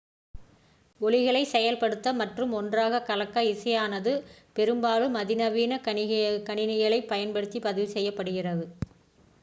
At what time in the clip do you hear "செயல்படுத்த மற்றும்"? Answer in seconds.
1.45-2.53